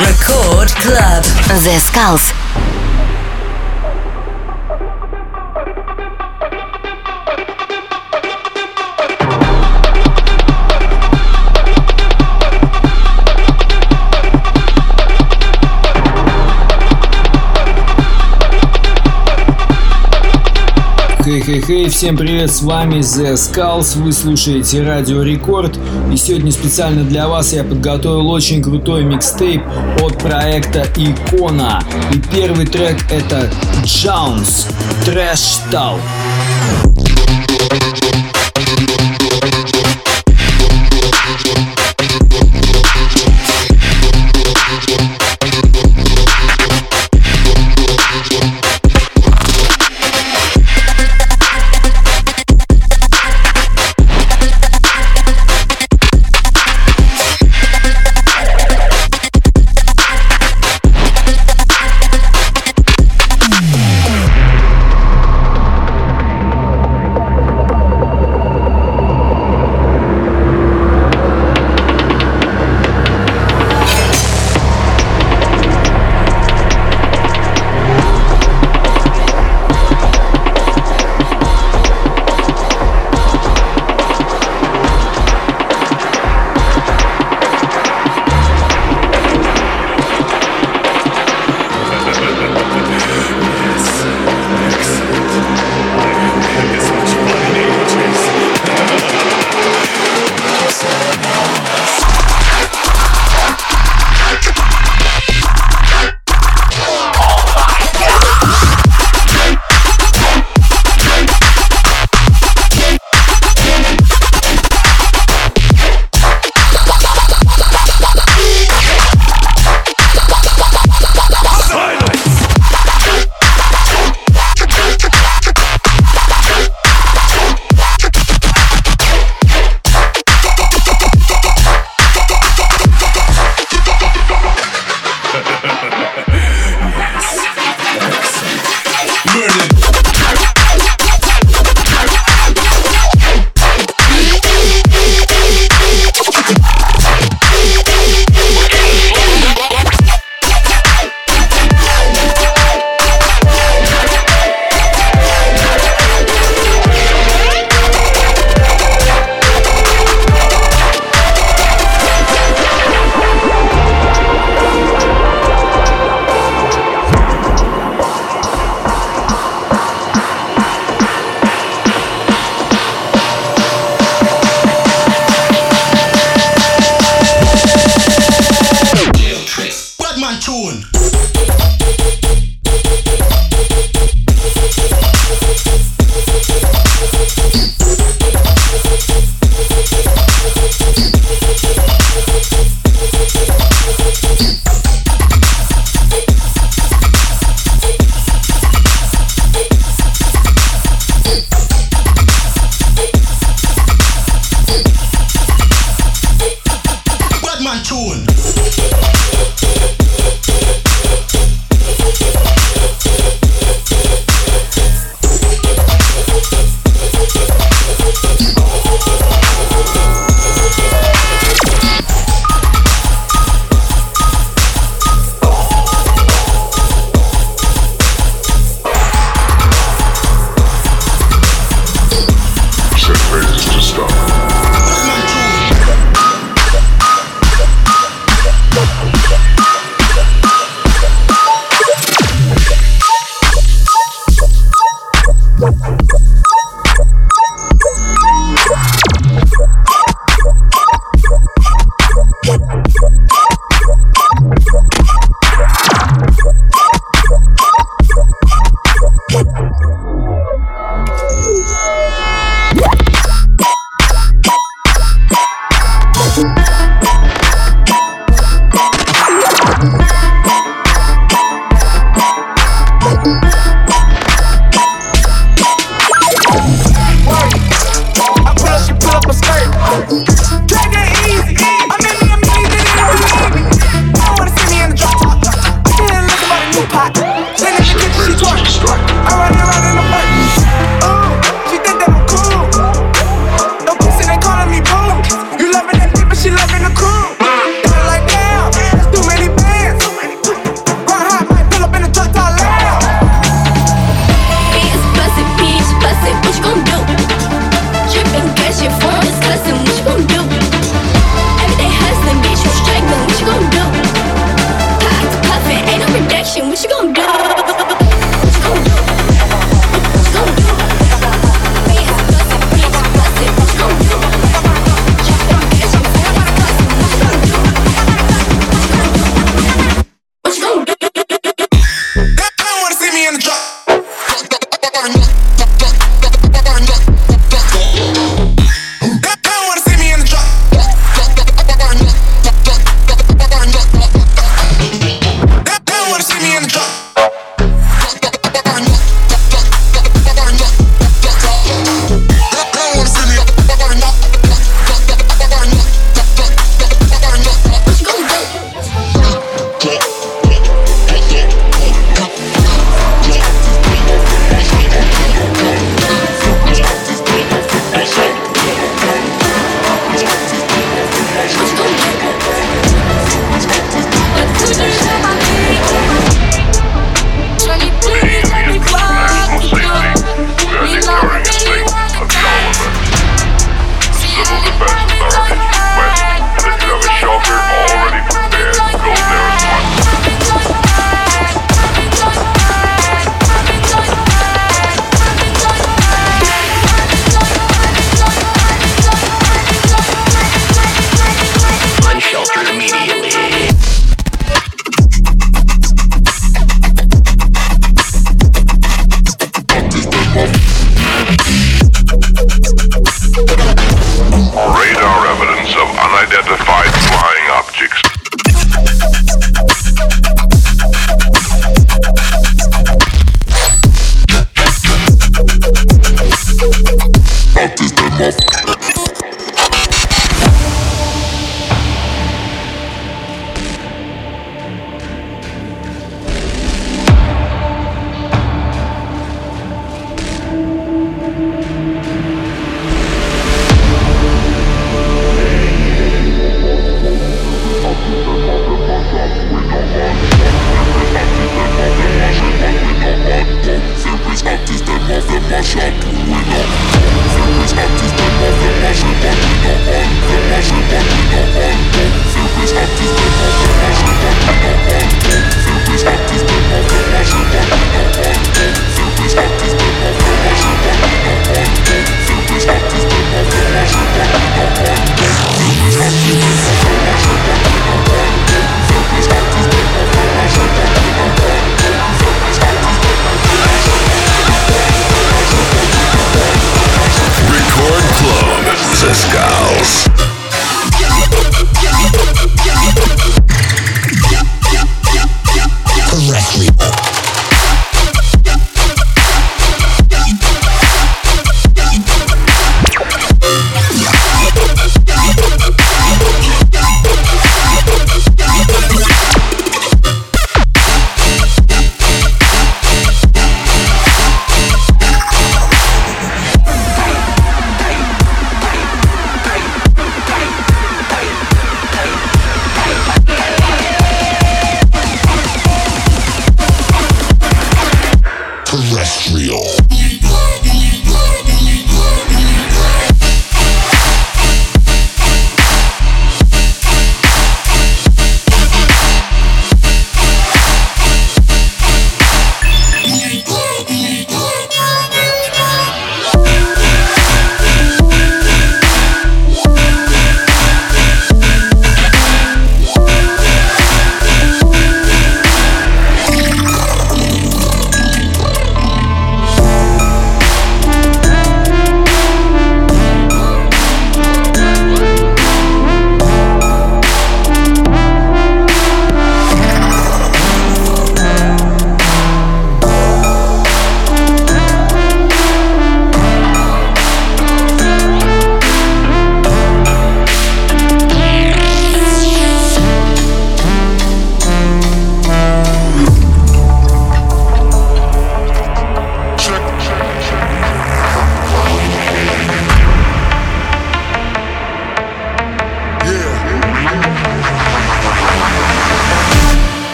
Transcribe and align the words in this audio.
Record 0.00 0.70
Club. 0.76 1.24
The 1.24 1.78
Skulls. 1.78 2.39
Хей-хей-хей, 21.50 21.88
всем 21.88 22.16
привет, 22.16 22.52
с 22.52 22.62
вами 22.62 22.98
The 22.98 23.32
Skulls, 23.34 24.00
вы 24.00 24.12
слушаете 24.12 24.84
Радио 24.84 25.20
Рекорд, 25.22 25.76
и 26.12 26.16
сегодня 26.16 26.52
специально 26.52 27.02
для 27.02 27.26
вас 27.26 27.52
я 27.52 27.64
подготовил 27.64 28.30
очень 28.30 28.62
крутой 28.62 29.02
микстейп 29.02 29.60
от 30.00 30.16
проекта 30.18 30.86
Икона. 30.96 31.82
И 32.12 32.20
первый 32.32 32.66
трек 32.66 32.98
это 33.10 33.50
Jones 33.82 34.72
Trash 35.04 35.58
Talk. 35.72 35.98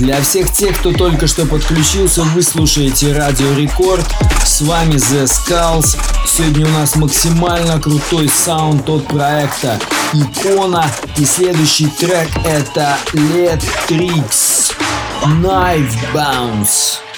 Для 0.00 0.22
всех 0.22 0.50
тех, 0.50 0.78
кто 0.78 0.92
только 0.92 1.26
что 1.26 1.44
подключился, 1.44 2.22
вы 2.22 2.40
слушаете 2.40 3.12
Радио 3.12 3.52
Рекорд. 3.52 4.06
С 4.42 4.62
вами 4.62 4.94
The 4.94 5.24
Skulls. 5.24 5.98
Сегодня 6.26 6.66
у 6.68 6.70
нас 6.70 6.96
максимально 6.96 7.78
крутой 7.78 8.30
саунд 8.30 8.88
от 8.88 9.06
проекта 9.06 9.78
Икона. 10.14 10.90
И 11.18 11.26
следующий 11.26 11.88
трек 11.88 12.30
это 12.46 12.96
Let 13.12 13.62
Tricks 13.90 14.72
Knife 15.22 15.94
Bounce. 16.14 17.09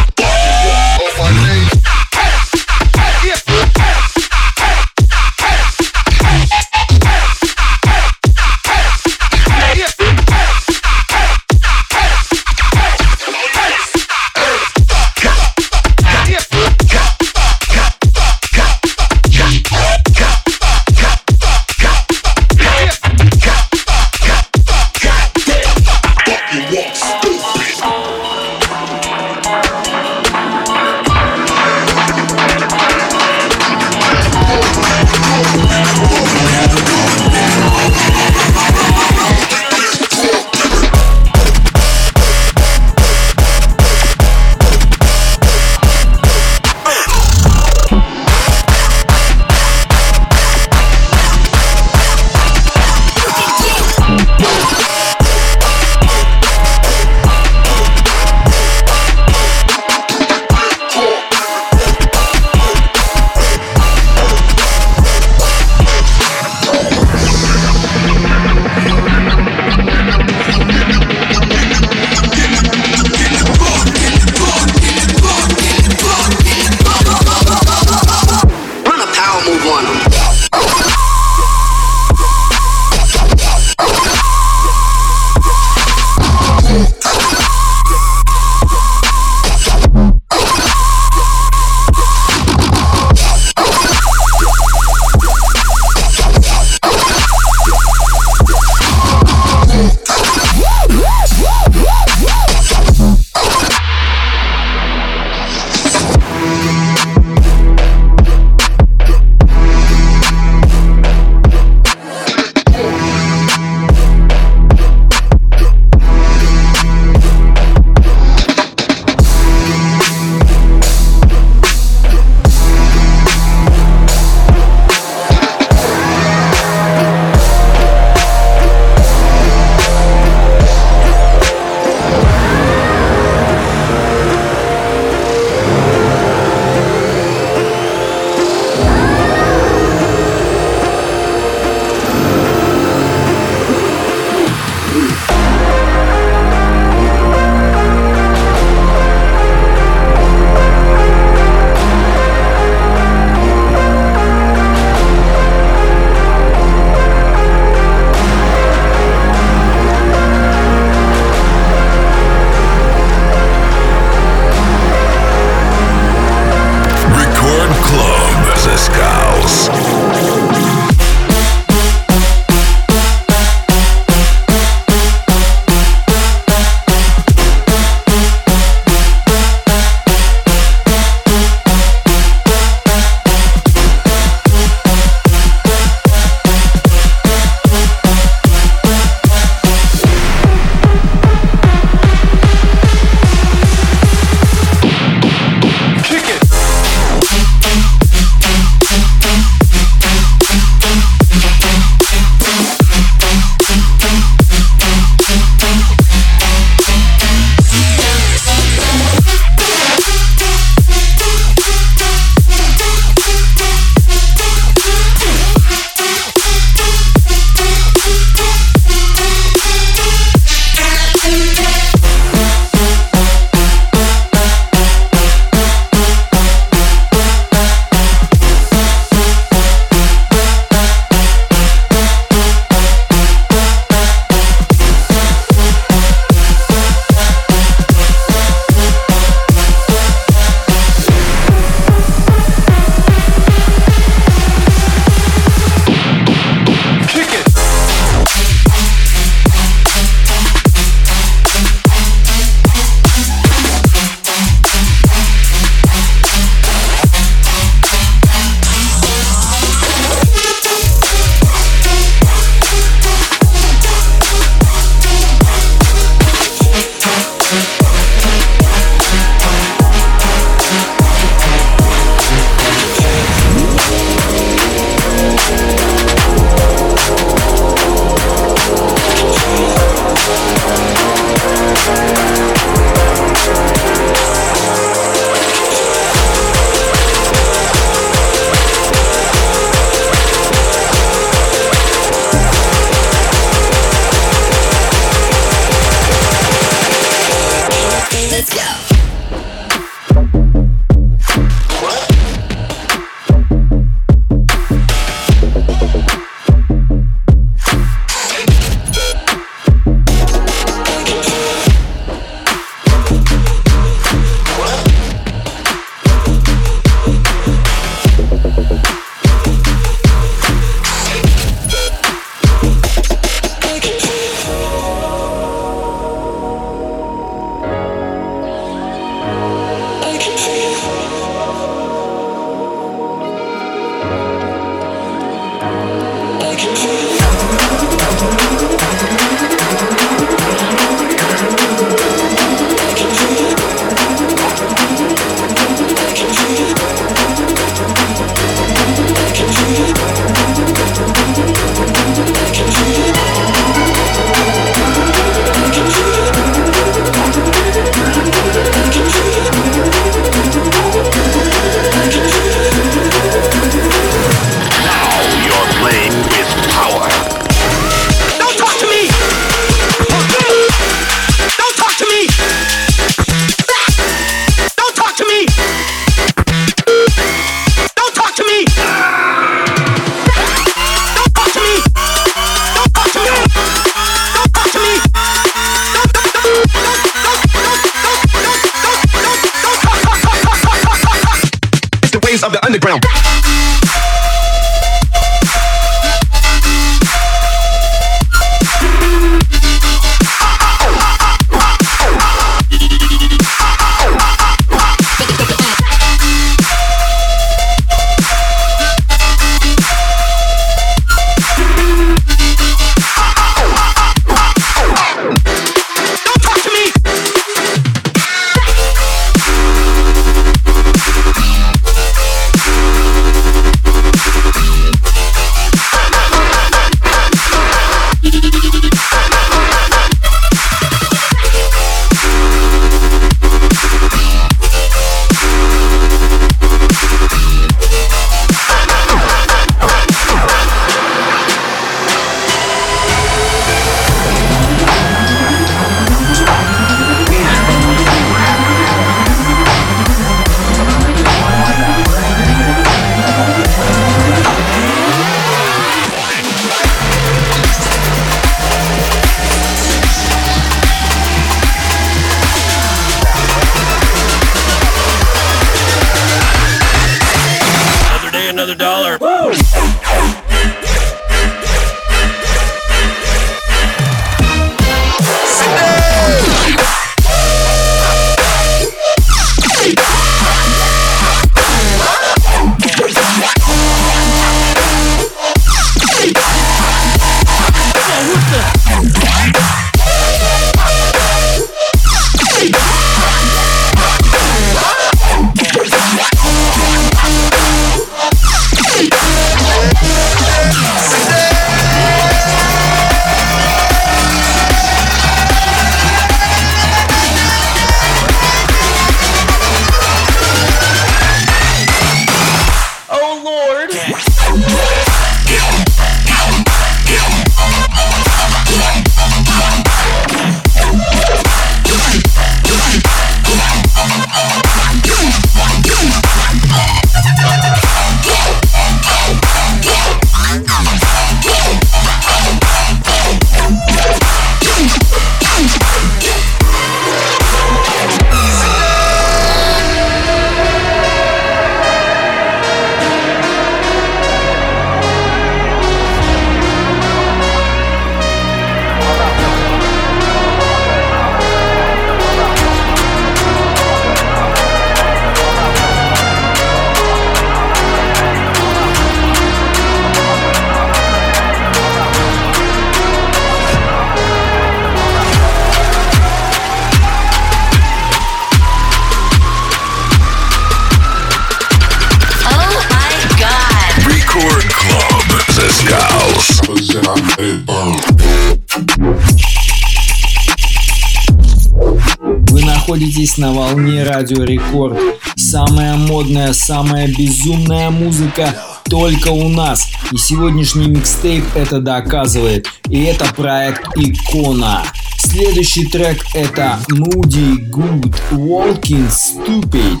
Радио 584.18 584.42
Рекорд. 584.42 584.98
Самая 585.36 585.94
модная, 585.94 586.52
самая 586.52 587.06
безумная 587.06 587.88
музыка 587.90 588.52
только 588.90 589.28
у 589.28 589.48
нас. 589.48 589.86
И 590.10 590.16
сегодняшний 590.16 590.88
микстейп 590.88 591.44
это 591.54 591.80
доказывает. 591.80 592.66
И 592.88 593.04
это 593.04 593.32
проект 593.32 593.96
Икона. 593.96 594.82
Следующий 595.18 595.86
трек 595.86 596.18
это 596.34 596.80
Moody 596.90 597.70
Good 597.70 598.12
Walking 598.32 599.08
Stupid. 599.08 600.00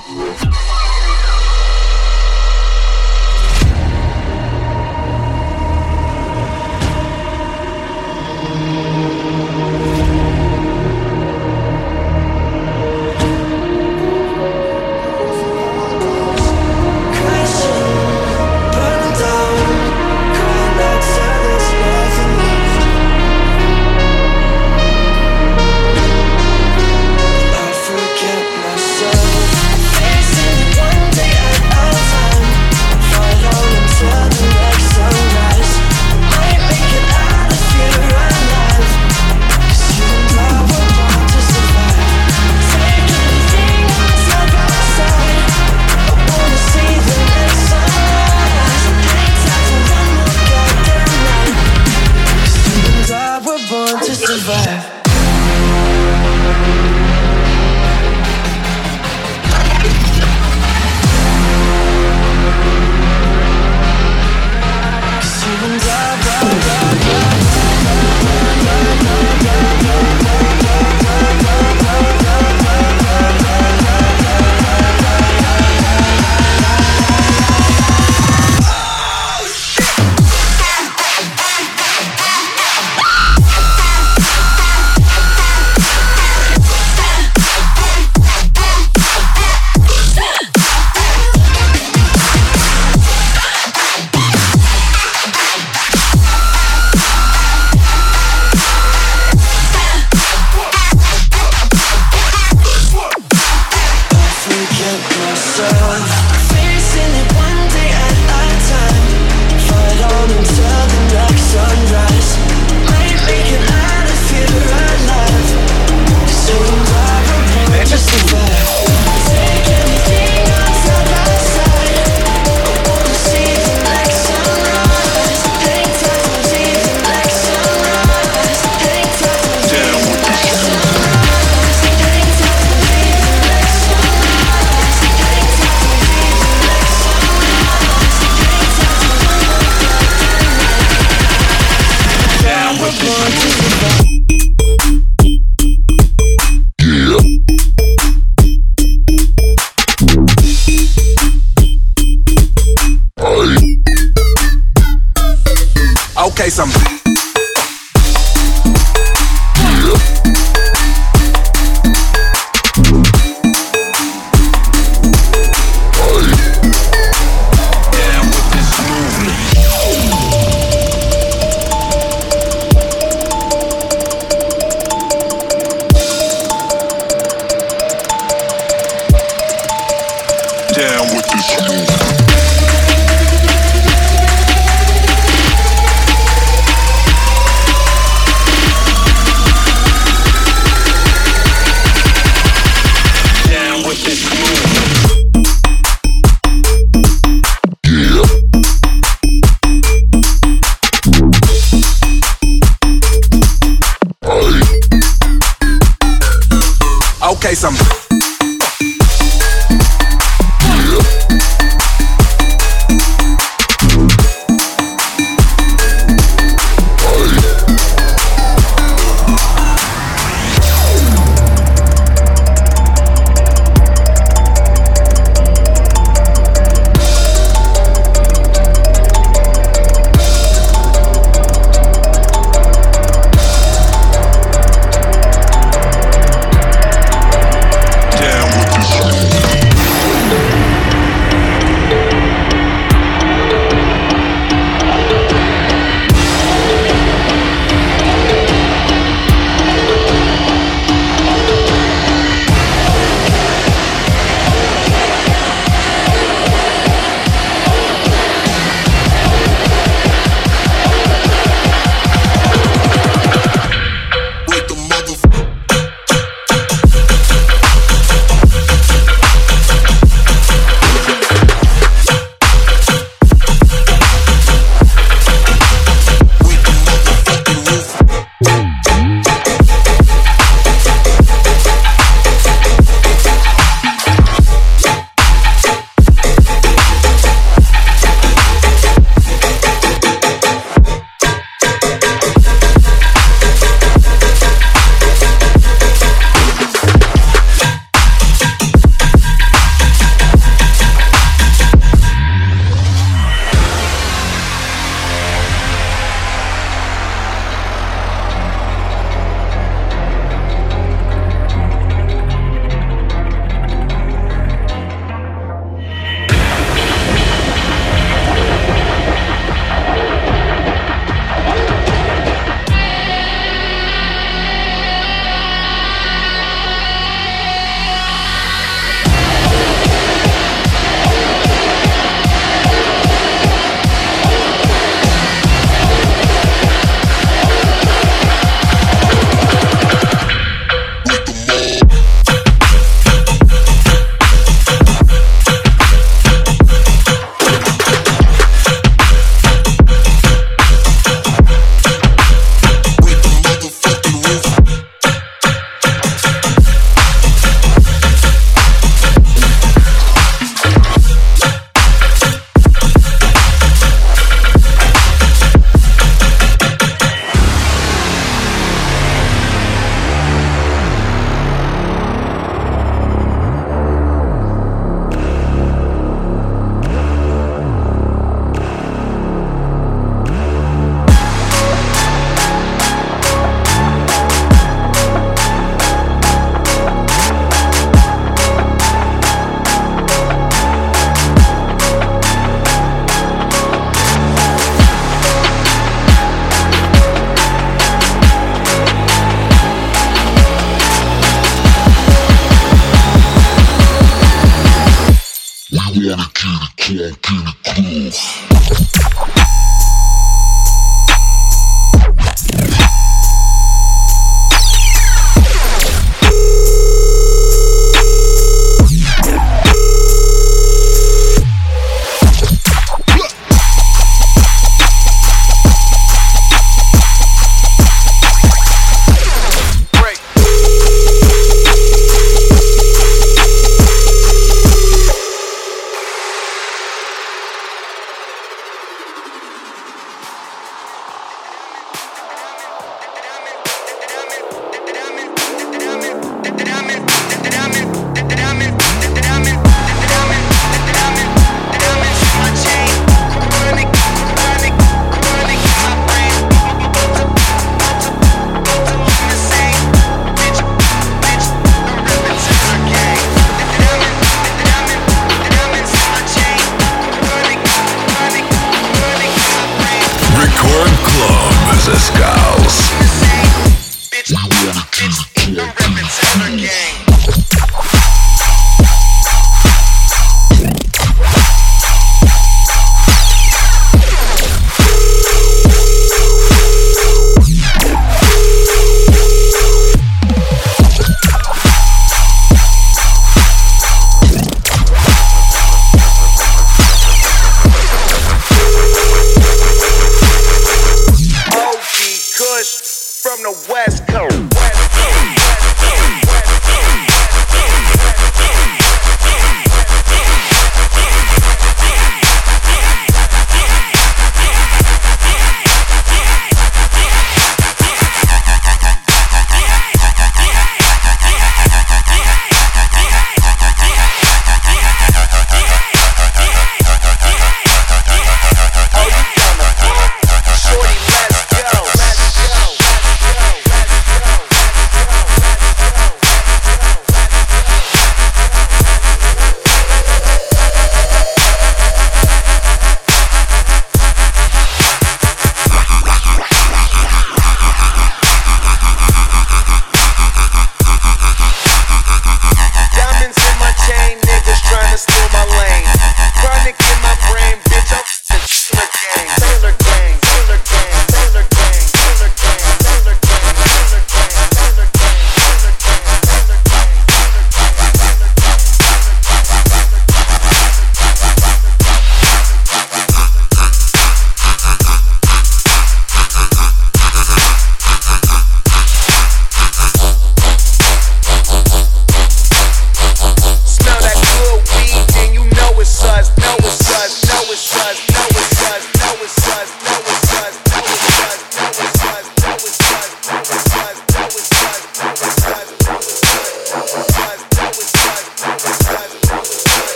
Club 470.86 471.52
The 471.86 471.96
Skulls. 471.98 472.87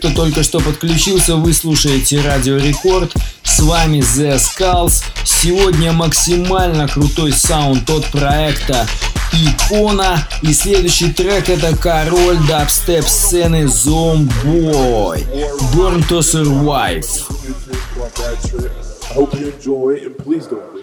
Кто 0.00 0.10
только 0.14 0.42
что 0.42 0.60
подключился, 0.60 1.36
вы 1.36 1.52
слушаете 1.52 2.22
Радио 2.22 2.56
Рекорд. 2.56 3.12
С 3.42 3.60
вами 3.60 3.98
The 3.98 4.38
Skulls. 4.38 5.02
Сегодня 5.24 5.92
максимально 5.92 6.88
крутой 6.88 7.32
саунд 7.32 7.90
от 7.90 8.06
проекта 8.06 8.86
Икона. 9.30 10.26
И 10.40 10.54
следующий 10.54 11.12
трек 11.12 11.50
это 11.50 11.76
король 11.76 12.38
дабстеп 12.48 13.04
сцены 13.06 13.64
Zomboy. 13.64 15.22
Born 15.74 16.02
to 16.08 16.22
Survive. 16.22 17.04
I 19.10 19.12
hope 19.12 19.38
you 19.38 19.52
enjoy 19.52 20.00
and 20.06 20.16
please 20.16 20.46
don't 20.46 20.79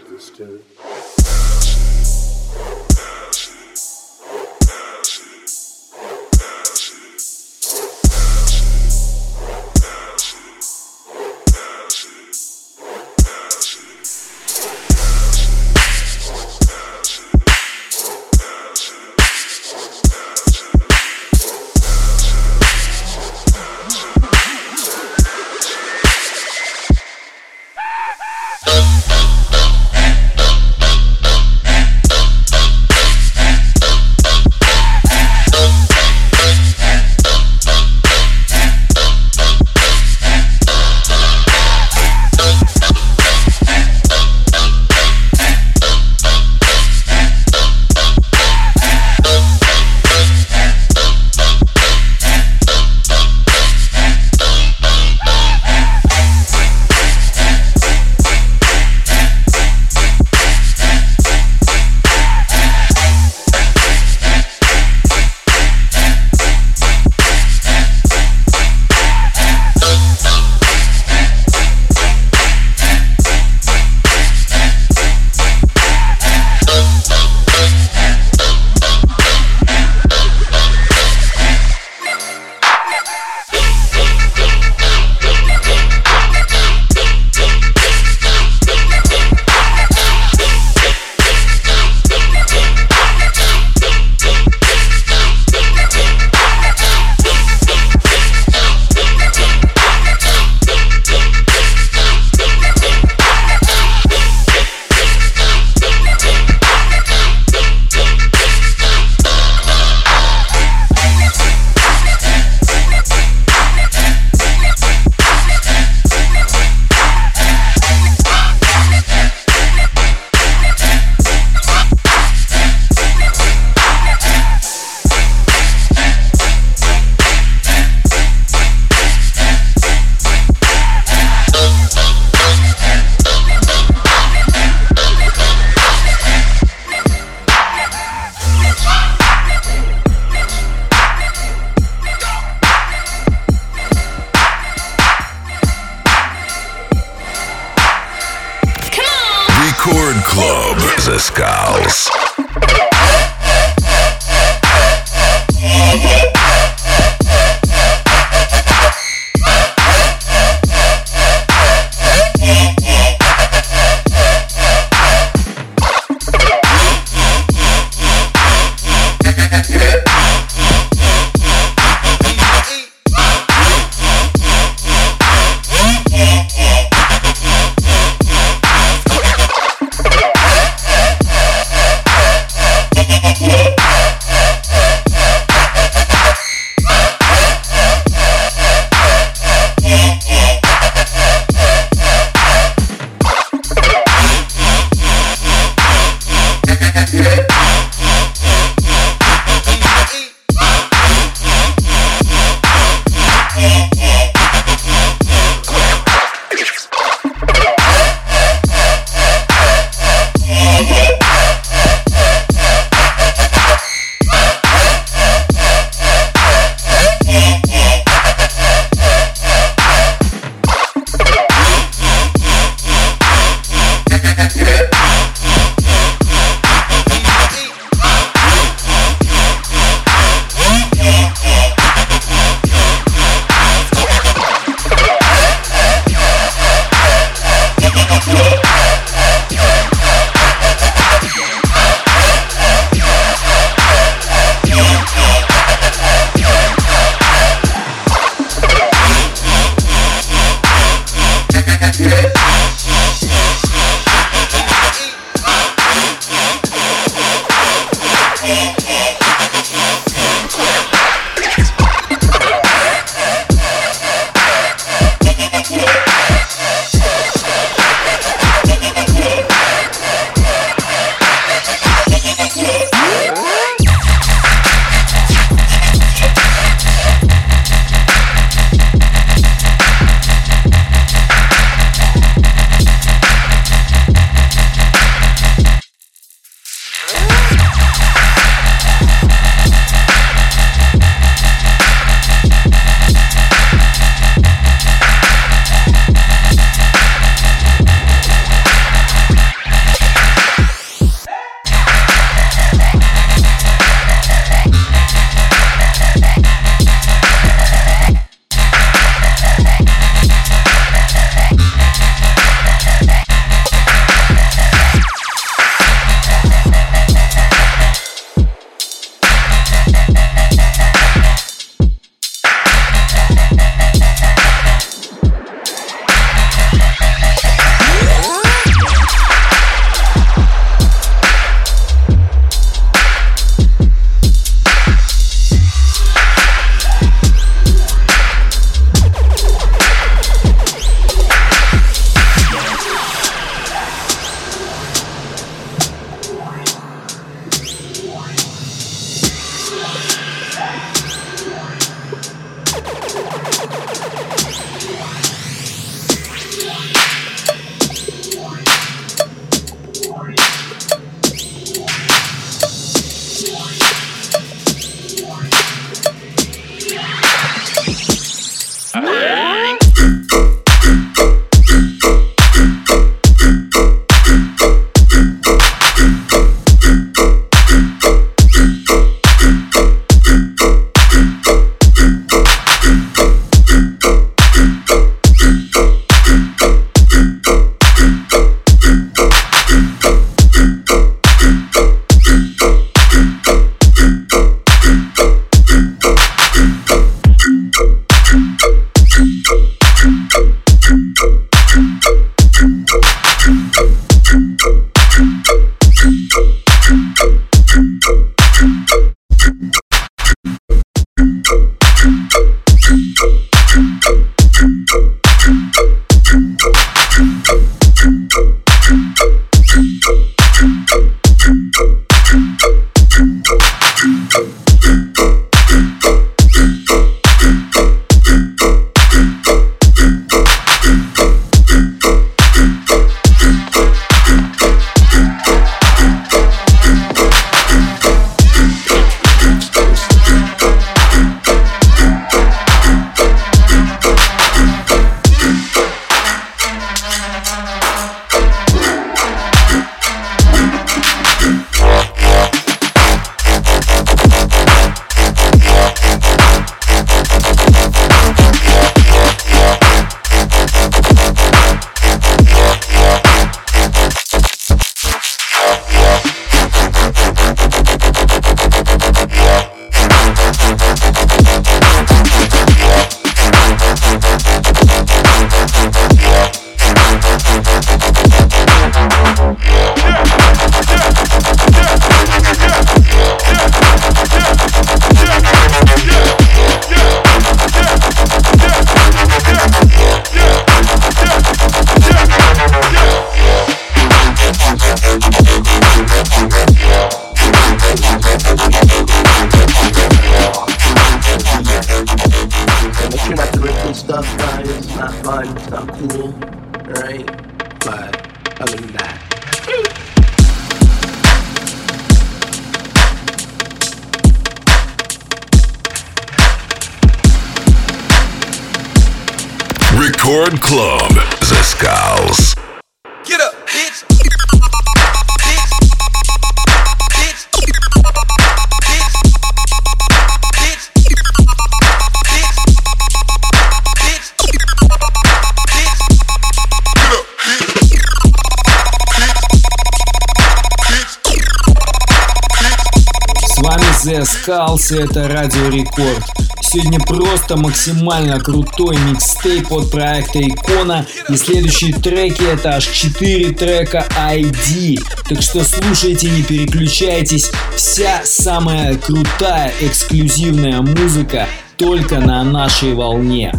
И 544.77 544.93
это 544.93 545.27
Радио 545.27 545.69
Рекорд. 545.69 546.23
Сегодня 546.61 546.99
просто 546.99 547.57
максимально 547.57 548.39
крутой 548.39 548.95
микстейп 549.09 549.71
от 549.71 549.89
проекта 549.89 550.39
Икона. 550.39 551.03
И 551.29 551.35
следующие 551.35 551.95
треки 551.95 552.43
это 552.43 552.75
аж 552.75 552.85
4 552.85 553.53
трека 553.53 554.05
ID. 554.15 555.03
Так 555.27 555.41
что 555.41 555.63
слушайте, 555.63 556.29
не 556.29 556.43
переключайтесь. 556.43 557.49
Вся 557.75 558.21
самая 558.23 558.95
крутая 558.97 559.73
эксклюзивная 559.81 560.81
музыка 560.81 561.47
только 561.77 562.19
на 562.19 562.43
нашей 562.43 562.93
волне. 562.93 563.51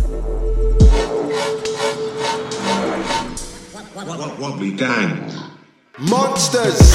Monsters. 5.99 6.95